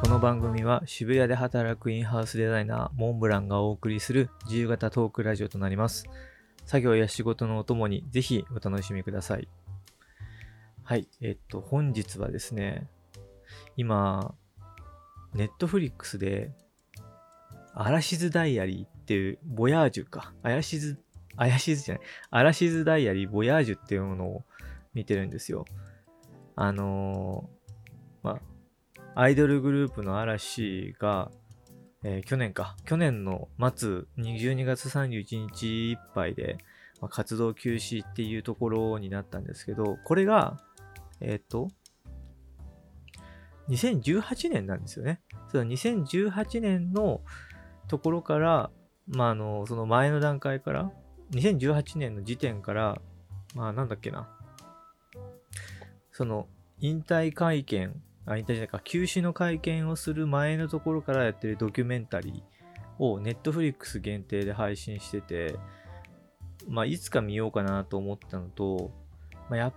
[0.00, 6.06] この番組は渋谷で働くインハウスデザイナーモンブランがお送りする自由形トークラジオとなります。
[6.64, 9.48] 作業や仕事のお供にぜひお楽しみください。
[10.84, 12.86] はい、えっと、本日はですね、
[13.76, 14.34] 今、
[15.34, 16.52] ネットフリックスで、
[17.74, 20.32] ARASHI's Diaryっていう、 Voyageか。
[20.42, 20.98] アヤシズ、
[21.36, 22.04] アヤシズじゃない。
[22.30, 24.44] ARASHI's Diary、Voyage っていうものを
[24.94, 25.64] 見てるんですよ。
[26.56, 27.58] あのー
[28.22, 28.40] まあ、
[29.14, 31.30] アイドルグループの嵐が、
[32.04, 36.58] えー去年か、去年の末、12月31日いっぱいで、
[37.00, 40.58] まあ活動休止っていうところになったんですけど、これが、
[41.20, 41.68] えっ、と、
[43.68, 45.20] 2018年なんですよね。
[45.50, 47.20] その2018年の
[47.86, 48.70] ところから、
[49.06, 50.92] まあ、あの、その前の段階から、
[51.32, 53.00] 2018年の時点から、
[53.54, 54.28] まあ、なんだっけな。
[56.12, 56.48] その、
[56.80, 58.00] 引退会見、
[58.34, 65.56] あ、引退じゃか、休止の会見をする前のところからやってるドキュメンタリーをネットフリックス限定で配信してて、
[66.68, 68.90] まあ、いつか見ようかなと思ったのと、
[69.48, 69.74] まあ、やっ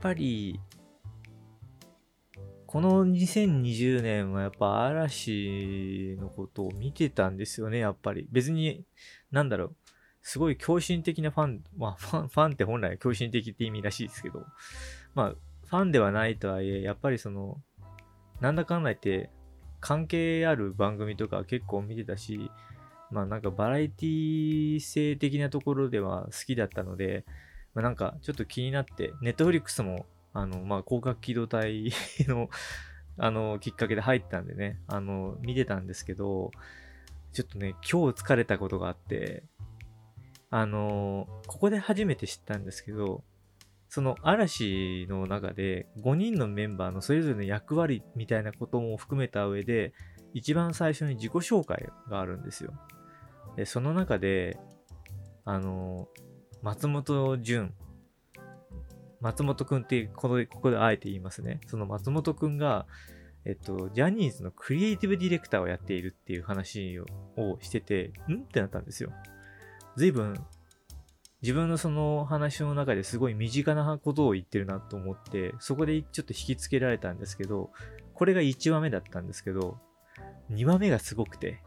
[0.00, 0.60] ぱり、
[2.66, 8.28] この2020年はやっぱ嵐のことを見てたんですよね、やっぱり。
[8.30, 8.84] 別に、
[9.30, 9.76] なんだろう、
[10.20, 14.44] すごい狂信的なファン、まあファン、ファンって本来狂信的って意味らしいですけど、
[15.14, 17.60] まあ、ファンではないとはいえ、やっぱりその、
[18.40, 19.30] なんだかんだ言って、
[19.80, 22.50] 関係ある番組とか結構見てたし、
[23.10, 27.24] まあなんかバラエティ性的なところでは好きだったので、
[27.74, 32.48] まあなんかちょっと気になって、ネットフリックスも、あの、まあ広角機動隊の、
[33.18, 36.50] あの、きっかけで入ったんでね、あの、見てたんですけど、
[37.32, 39.44] ちょっとね、今日疲れたことがあって、
[40.50, 43.22] あの、ここで初めて知ったんですけど、
[43.94, 49.92] その嵐の中で5人のメンバーのそれぞれの役割みたいなことも含めた上で、
[50.32, 52.72] 一番最初に自己紹介があるんですよ。
[53.54, 54.58] で、その中で、
[55.44, 56.08] あの、
[56.60, 57.72] 松本潤、
[59.20, 61.60] 松本くんってここで、ここであえて言いますね。
[61.68, 62.88] その松本くんが、
[63.44, 67.06] えっと、ジャニーズのクリエイティブディレクターをやっているっていう話を
[67.60, 68.38] してて、ん？
[68.38, 69.12] ってなったんですよ。
[69.96, 70.34] 随分、
[71.44, 77.70] 自分のその話の中ですごい身近なことを言ってるなと思って、そこでちょっと引きつけられたんですけど、
[78.14, 79.76] これが1話目だったんですけど、
[80.50, 81.60] 2話目がすごくて、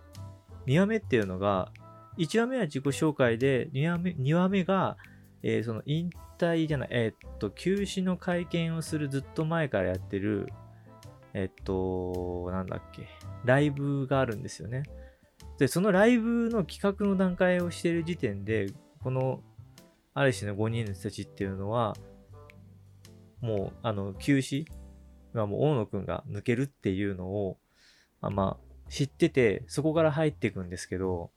[0.66, 1.72] 2話目っていうのが、
[2.18, 4.98] 1話目は自己紹介で、2話目 ,2 話目が、
[5.44, 10.52] えーその引退じゃない、えーっと、休止の会見をするずっと前からやってる、
[11.36, 13.08] えっと、なんだっけ、
[13.46, 14.82] ライブがあるんですよね。
[15.60, 18.74] で、そのライブの企画の段階をしてる時点で、
[19.04, 19.44] この、
[20.20, 21.96] ある種の5人の人たちっていうのは、
[23.40, 24.66] もう、あの、休止
[25.36, 27.60] がもう大野くんが抜けるっていうのを、
[28.22, 31.30] あまあ、知ってて、そこから入っていくんですけど、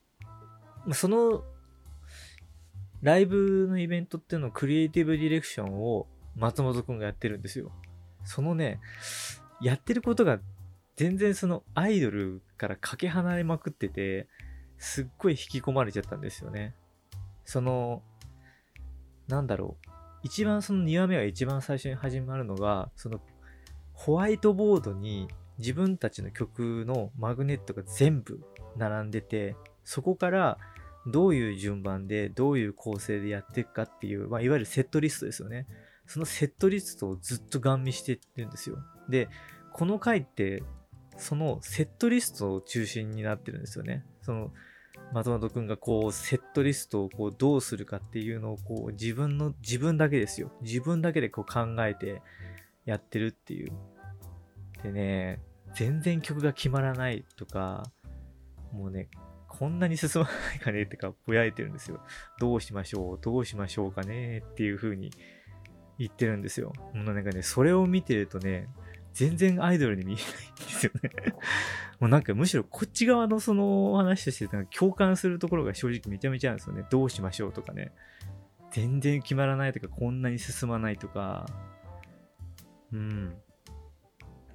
[0.94, 1.44] その、
[3.02, 7.72] ライブのイベントっていうのをクリエイティブディレクションを松本くんがやってるんですよ。
[8.24, 8.80] そのね、
[9.60, 10.40] やってることが
[10.96, 14.26] 全然そのアイドルからかけ離れまくってて、
[14.78, 16.74] すっごい引き込まれちゃったんですよね。
[17.44, 18.02] その、
[19.30, 19.90] なんだろう。
[20.22, 23.20] 一番その2話目が一番最初に始まるのが、その
[23.92, 28.40] ホワイトボードに自分たちの曲のマグネットが全部
[28.76, 30.58] 並んでて、そこから
[31.06, 35.66] どういう順番でどういう構成でやっていくかっていう、まあ、いわゆるセットリストですよね。
[36.06, 38.78] そのセットリストをずっとガン見してるんですよ。
[39.08, 39.28] で、
[39.72, 40.62] この回って、
[41.16, 44.04] そのセットリストを中心になってるんですよね。
[44.22, 44.52] その、
[45.12, 50.52] 松本くんがこう、セットリストをこう、どうするかっていうのをこう、自分の、自分だけですよ。
[50.62, 52.22] 自分だけでこう考えて
[52.84, 53.72] やってるっていう。
[54.82, 55.40] でね、
[55.74, 57.84] 全然曲が決まらないとか、
[58.72, 59.08] もうね、
[59.48, 62.00] こんなに進まないかねってか、ぼやいてるんですよ。
[62.38, 65.10] どうしましょうどうしましょうかねっていう風に
[65.98, 66.72] 言ってるんですよ。
[66.94, 68.68] もうなんかね、それを見てるとね、
[69.12, 70.26] 全然アイドルに見えないん
[70.56, 71.10] ですよね。
[72.00, 76.84] もうなんかむしろこっち側のその話としてなんか共感するところが正直めちゃめちゃあるんですよね。
[76.90, 77.92] どうしましょうとかね。
[78.70, 81.46] 全然決まらないとか、こんなに進まないとか。
[82.92, 83.36] うん。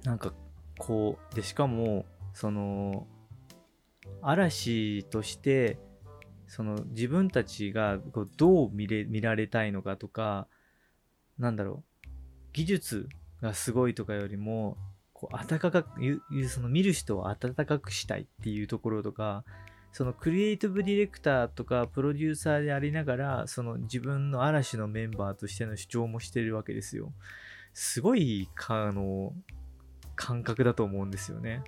[0.04, 0.32] なんか
[0.78, 3.06] こう、で、しかも、その、
[4.22, 5.78] 嵐として、
[6.46, 10.46] その自分たちがこうどう見れ見られたいのかとか、
[11.38, 12.08] なんだろう、
[12.52, 13.08] 技術
[13.42, 14.76] がすごいとかよりも、
[15.12, 19.44] こう温かく、その見る人を温かくしたいっていうところとか、
[19.92, 27.14] そのクリエイティブディレクターとかプロデューサーでありながら、その自分の嵐のメンバーとしての主張もしてるわけですよ。
[27.72, 29.32] すごい、あの、
[30.14, 31.62] 感覚だと思うんですよね。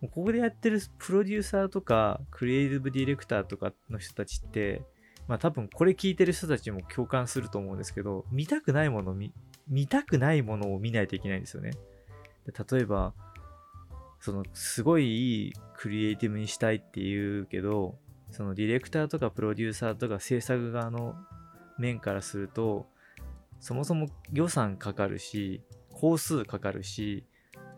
[0.00, 4.82] もうここでやってるプロデューサーとか、クリエイティブディレクターとかの人たちって、
[5.28, 9.32] まあ多分これ聞いてる人たちも共感すると思うんですけど、見たくないものを見、
[9.68, 11.72] 見たくないものを見ないといけないんですよね。
[12.70, 13.12] 例えば、
[14.20, 17.98] そのすごいいいクリエイティブにしたいって言うけど、
[18.30, 21.14] そのディレクターとかプロデューサーとか制作側の
[21.78, 22.86] 面からすると、
[23.60, 27.24] そもそも予算かかるし、工数かかるし、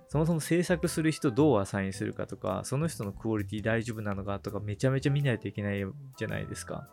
[0.09, 5.85] そもそも制作する人どうアサインするかとか、その人のクオリティ大丈夫なのかとかめちゃめちゃ見ないといけない
[6.17, 6.89] じゃないですか。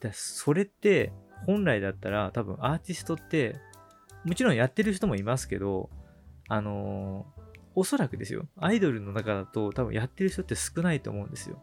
[0.00, 1.12] だそれって
[1.46, 3.56] 本来だったら多分アーティストって
[4.24, 5.90] もちろんやってる人もいますけど、
[6.48, 7.42] あのー、
[7.74, 8.48] おそらくですよ。
[8.56, 11.62] アイドルの中だと多分やってる人って少ないと思うんですよ。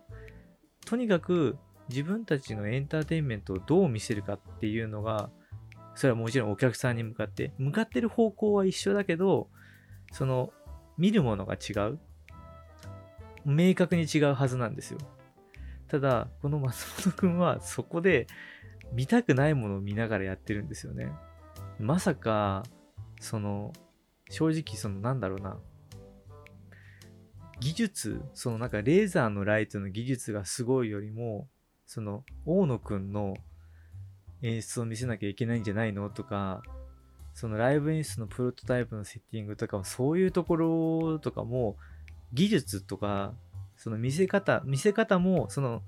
[0.85, 1.57] とにかく
[1.89, 5.29] 自分たちのエンターテインメントをどう見せるかっていうのが、
[5.95, 9.49] それはもちろんお客さんに向かって、向かってる方向は一緒だけど、
[10.11, 10.53] その
[10.97, 11.99] 見るものが違う。
[13.45, 14.99] 明確に違うはずなんですよ。
[15.87, 18.27] ただ、この松本くんはそこで
[18.91, 21.11] 見たくないものを見ながらやってるんですよね。
[21.79, 22.63] まさか、
[23.19, 23.73] その、
[24.29, 25.57] 正直そのなんだろうな、
[27.59, 31.47] 技術、そのなんかレーザーのライトの技術がすごいよりも、
[31.85, 33.35] その大野くんの
[34.41, 36.61] 演出を見せなきゃいけないんじゃないのとか、
[37.37, 41.75] そのライブ演出のプロトタイプのセッティングとかそういうところとかも
[42.33, 43.35] 技術とか
[43.75, 45.83] その見せ方見せ方もその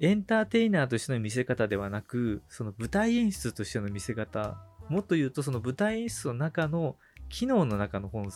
[0.00, 4.58] エンターテイナーとしての見せ方ではなくその舞台演出としての見せ方
[4.88, 6.96] もっと言うとその舞台演出の中の
[7.28, 8.28] 機能の中の本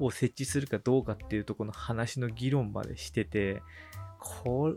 [0.00, 3.62] を設置するかどうかっていうとこの話の議論までしてて
[4.18, 4.74] こ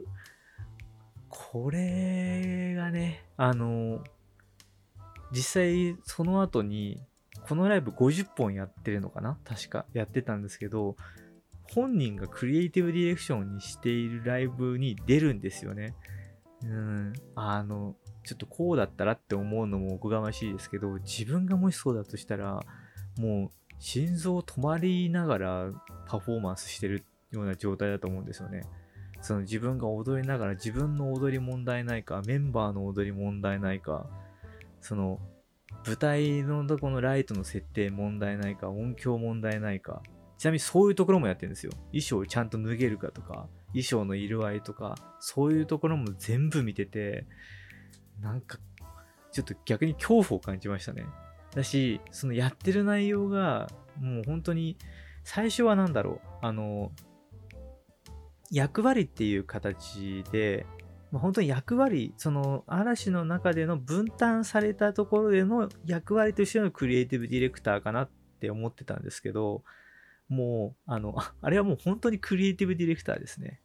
[1.30, 4.04] これがねあの
[5.32, 7.02] 実際その後に
[7.48, 9.38] このライブ50本やってるのかな？
[9.44, 10.96] 確かやってたんですけど
[11.74, 15.96] 本人がクリエイティブディレクションにしているライブに出るんですよね。
[16.64, 22.62] うん、あの、ちょっとこうだったらって思うのもおこがましいですけど、自分がもしそうだとしたら、
[23.18, 25.72] もう心臓止まりながら
[26.08, 28.64] パフォーマンスしてるような状態だと思うんですよね。
[29.22, 34.06] その自分が踊りながら自分の踊り問題ないか、メンバーの踊り問題ないか、
[34.82, 35.20] その
[35.86, 40.02] 舞台のとこのライトの設定問題ないか、音響問題ないか、
[40.38, 41.72] ちなみにそういうところもやってるんですよ。
[41.92, 47.26] 衣装をちゃんと脱げるかとか、衣装の色合いとか、そういうところも全部見てて、
[48.20, 48.60] なんか、
[49.32, 51.06] ちょっと逆に恐怖を感じましたね。
[51.56, 53.70] だし、そのやってる内容が、
[54.00, 54.78] もう本当に、
[55.24, 56.92] 最初は何だろう、あの、
[58.52, 60.66] 役割っていう形で、
[61.12, 69.64] まあ、本当に役割、その嵐の中での分担されたところでの役割としてのクリエイティブディレクターかなって思ってたんですけど、
[70.28, 73.62] もう、あの、あれはもう本当にクリエイティブディレクターですね。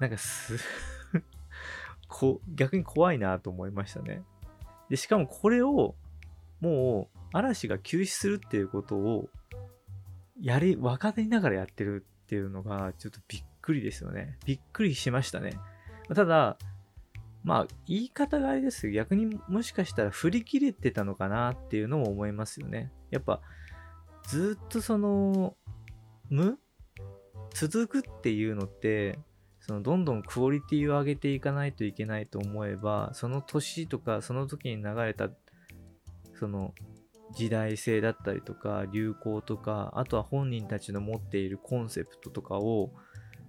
[0.00, 0.58] なんかす
[2.08, 4.22] こ、逆に怖いなと思いましたね。
[4.88, 5.94] で、しかもこれを、
[6.60, 9.28] もう、嵐が休止するっていうことを、
[10.40, 14.38] やり、分かりながらやってるっていうのが、ちょっとびっくりですよね。
[14.46, 15.52] びっくりしましたね。
[16.14, 16.56] ただ、
[17.44, 22.90] まあ、言い方があれですけど、逆にもしかしたら振り切れてたのかなっていうのも思いますよね。
[23.10, 23.40] やっぱ、
[24.26, 25.56] ずっとその、
[26.30, 26.58] 無？
[27.54, 29.18] 続くっていうのって、
[29.68, 35.28] そのどんどんクオリティを上げていかないといけないと思えば、その年とかその時に流れた、
[36.40, 36.72] その
[37.34, 42.94] 時代性だったりとか、流行とか、あとは本人たちの持っているコンセプトとかを、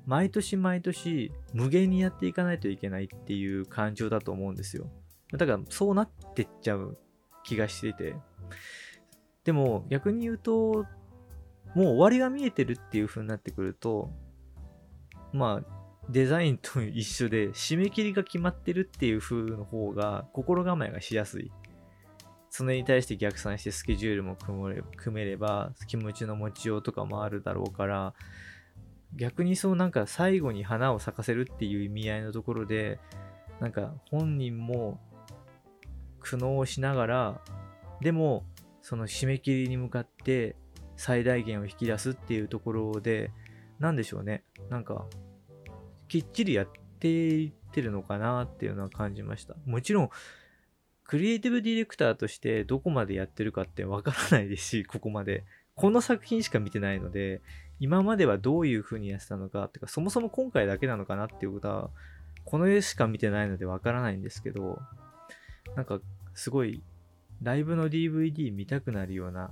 [0.05, 4.91] 毎年毎年無限にやっていかないといけないっていう感情だと思うんですよ。
[5.31, 6.97] だからそうなってっちゃう
[7.45, 8.15] 気がしてて。
[9.45, 10.85] でも逆に言うと、
[11.75, 14.11] もう終わりが見えてるっていう風になってくると、
[15.31, 15.78] まあ、
[16.09, 21.51] デザインと一緒で締め切りが決まってるっていう風の方が心構えがしやすい。
[22.49, 28.15] それに対して逆算してスケジュールも組めれば気持ちの持ちようとかもあるだろうから
[29.15, 32.99] 逆にそうなんか最後に花を咲かせるっていう意味合いのところで
[33.59, 34.99] なんか本人も
[36.21, 37.41] 苦悩しながら
[38.01, 38.45] でも
[38.81, 40.55] その締め切りに向かって
[40.99, 43.31] 最大限を引き出すっていうところで、
[43.79, 44.43] なんでしょうね。
[44.69, 45.05] なんか、
[46.09, 46.67] きっちりやっ
[46.99, 49.55] ていってるのかなっていうのは感じました。
[49.65, 50.09] もちろん、
[51.05, 55.45] クリエイティブディレクターとしてどこまでやってるかってわからないですし、 ここまで。
[55.75, 57.41] この作品しか見てないので、
[57.79, 61.89] 今まではどういう風にやってたのか、ってか、そもそも今回だけなのかなっていうことは、
[62.43, 64.81] この絵しか見てないのでわからないんですけど、
[65.75, 66.01] なんか、
[66.33, 66.83] すごい
[67.41, 69.51] ライブの DVD 見たくなるような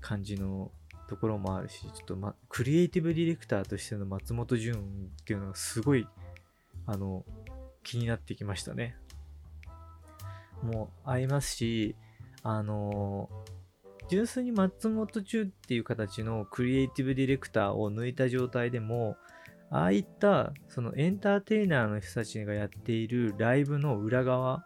[0.00, 0.70] 感じの
[1.10, 4.78] ところもあるし、ちょっと、ま、クリエイティブディレクターとしての松本潤
[5.20, 6.06] っていうのがすごい、
[6.86, 7.24] あの、
[7.82, 8.96] 気になってきましたね。
[10.62, 11.96] もう合いますし、
[12.42, 13.28] あの
[14.08, 19.16] 純粋に松本潤っていう形のクリエイティブディレクターを抜いた状態でも、
[19.70, 24.64] ああいったそのエンターテイナーの人たちがやっているライブの裏側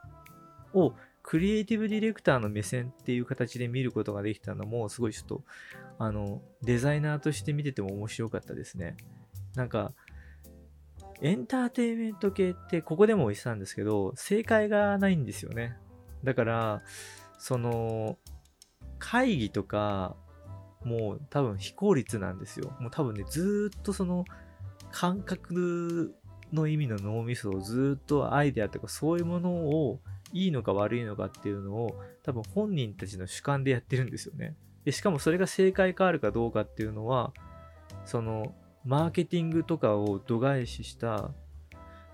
[0.72, 5.42] をクリエイティブディレクターの目線っていう形で見ることができたのもすごいちょっと
[5.98, 8.96] あのデザイナーとして見てても面白かったですね。
[9.54, 9.92] なんか
[11.20, 15.76] エンターテインメント系ってここでも言ってたんですけど正解がないんですよね。
[16.24, 16.82] だから
[17.38, 18.18] その
[18.98, 20.16] 会議とか
[20.84, 22.76] もう多分非効率なんですよ。
[22.80, 24.24] もう多分ねずっとその
[24.90, 26.14] 感覚
[26.52, 30.00] の意味の脳みそをずっとアイデアとかそういうものを
[30.32, 34.56] いいのか悪いのかっていうのを多分本人たちの主観でやってるんですよね。
[34.84, 37.32] でしかもそれが正解かあるかどうかっていうのは
[38.04, 41.30] そのマーケティングとかを度外視した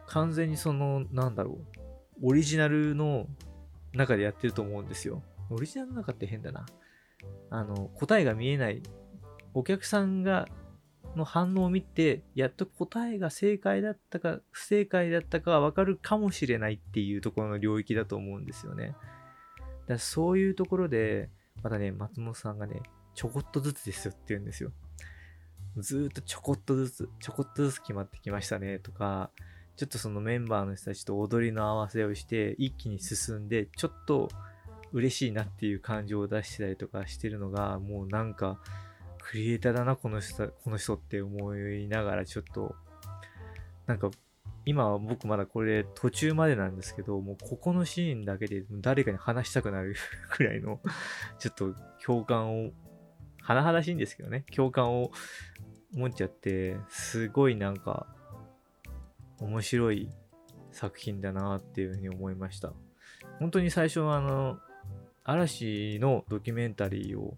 [0.07, 1.59] 完全にそのなんだろ
[2.23, 3.27] うオリジナルの
[3.93, 5.23] 中でやってると思うんですよ。
[5.50, 6.67] オリジナルの中って変だな。
[7.50, 8.83] あの答えが見えない
[9.53, 10.47] お客さんが
[11.17, 18.89] の反応を見て、やっと答えが正解だったか不正解だったかはわかるかもしれないっていうところの領域だと思うんですよね。
[18.89, 18.97] だか
[19.89, 21.31] らそういうところで、
[21.62, 22.83] またね、松本さんがね、
[23.14, 24.73] ちょこっとずつですよって言うんですよ。
[25.76, 29.31] ずーっとちょこっとずつ、ちょこっとずつ決まってきましたねとか、
[29.76, 34.29] ちょっとそのメンバーの人たちと踊りの合わせをして、一気に進んで、ちょっと
[34.93, 38.61] 嬉しいなっていう感情を出してたりとかしてるのが、もうなんか、
[39.23, 42.75] クリエイターだな、この人、この人って思いながら、ちょっと、
[43.87, 44.11] なんか、
[44.67, 49.95] 今は僕まだこれ途中までなんですけど、もうここのシーンだけで誰かに話したくなる
[50.31, 50.81] くらいの、
[51.38, 51.75] ちょっと
[52.05, 52.73] 共感を、
[53.43, 55.11] 甚だしいんですけどね、共感を
[55.93, 58.07] 持っちゃって、すごいなんか、
[59.38, 60.11] 面白い
[60.71, 62.73] 作品だなっていうふうに思いました。
[63.38, 64.59] 本当に最初はあの、
[65.25, 67.37] 嵐のドキュメンタリーを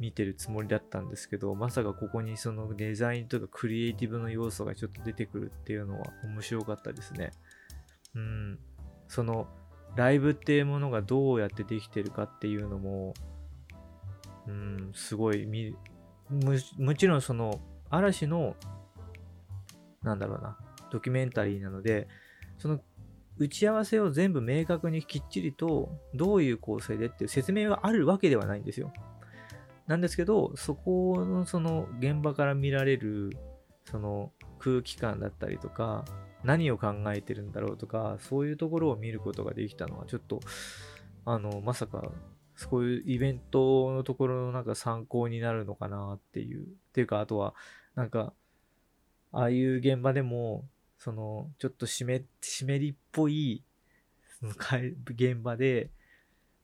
[0.00, 7.30] 見てるつもりだったんですけど、まさかここにそのデザインとかクリエイティブの要素がちょっと出てくるっていうのは面白かったですね。
[8.14, 8.58] うん。
[9.08, 9.46] その
[9.96, 13.14] ライブっていうものがどうやってできてるかっていうのも、
[14.46, 15.74] うん、すごい見、
[16.78, 17.60] もちろんその
[17.90, 18.56] 嵐の、
[20.02, 20.58] なんだろうな、
[20.90, 22.08] ドキュメンタリーなので、
[22.58, 22.80] その
[23.36, 28.92] 打ち合わせを全部明確にきっちりとどういう構成でっていう説明があるわけではないんですよ。
[29.86, 33.36] なんですけど、そこのその現場から見られる
[33.84, 36.04] その空気感だったりとか、
[36.42, 40.40] 何を考えてるんだろうとか、そういうところを見ることができたのは、ちょっと、
[41.24, 42.12] あの、まさか、
[42.54, 46.62] そういうイベントのところのなんか参考になるのかなっていう。
[46.62, 47.54] っていうか、あとは、
[47.94, 48.32] なんか、
[49.32, 50.64] ああいう現場でも、
[50.98, 53.64] その、ちょっと湿りっぽい、
[55.06, 55.90] 現場で、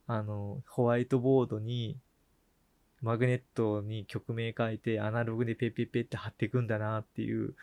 [0.06, 1.98] あの、ホワイトボードに
[3.02, 7.54] マグネットに曲名書いてアナログでペペペって貼っていくんだなっていう、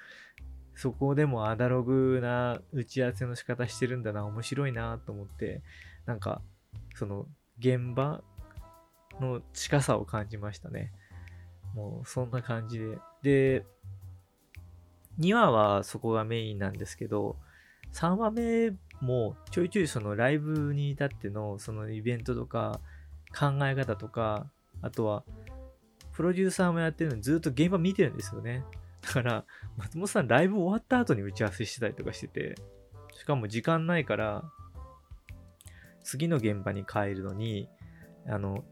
[0.75, 5.61] そこでもアナログな打ち合わせの仕方してるんだな、面白いなと思って、
[6.05, 6.41] なんか、
[6.95, 7.27] その
[7.59, 8.21] 現場
[9.19, 10.91] の近さを感じましたね。
[11.75, 12.97] もうそんな感じで。
[13.23, 13.65] で、
[15.19, 17.37] 2話はそこがメインなんですけど、
[17.93, 22.79] 3話目もちょいちょいそのライブに至ってのそのイベントとか
[23.37, 24.47] 考え方とか
[24.81, 25.23] あとは、
[26.13, 28.63] プロデューサーもやってるのにずっと現場見てるんですよね。
[29.01, 29.45] だから、
[29.77, 32.55] 松本さんライブ終わった後に打ち合わせしてたりとかしてて、
[33.13, 34.43] しかも時間ないから、
[36.03, 37.69] 次の現場に帰るのに、
[38.27, 38.63] あの、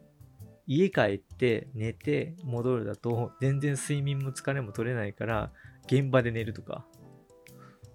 [0.67, 5.51] 家帰って寝て戻るだと全然睡眠も疲れも取れないから
[5.85, 6.85] 現場で寝るとか、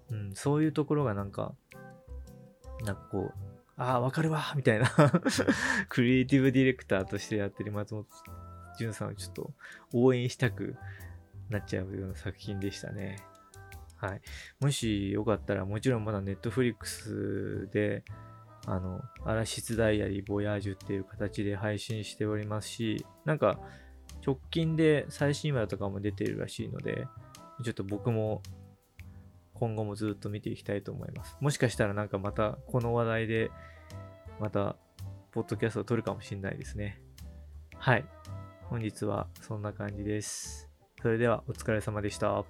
[0.09, 1.53] うん、そういうところがなんか、
[2.85, 4.91] なんかこう、ああ、わかるわみたいな
[5.89, 8.05] クリエイティブディレクターとしてやってる松本
[8.77, 9.53] 潤さんをちょっと
[9.93, 10.75] 応援したく
[11.49, 13.17] なっちゃうような作品でしたね。
[13.97, 14.21] はい。
[14.59, 18.03] もしよかったら、もちろんまだネットフリックスで、
[18.65, 23.59] あの、アラシスダイアリーボヤージュっていう形で配信しておりますし、なんか、
[24.25, 27.07] 直近で最新話とかも出てるらしいので、
[27.63, 28.41] ちょっと僕も
[29.61, 31.37] 今後もずっと見ていきたいと思います。
[31.39, 33.51] もしかしたらなんかまたこの話題で
[34.39, 34.75] また
[35.31, 36.99] ポッドキャストを撮るかもしれないですね。
[37.77, 38.05] はい。
[38.63, 40.67] 本日はそんな感じです。
[41.03, 42.43] それではお疲れ様でした。